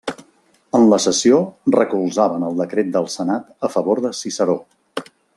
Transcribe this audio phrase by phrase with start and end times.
[0.77, 1.41] En la sessió
[1.75, 4.57] recolzaven el decret del Senat a favor de Ciceró.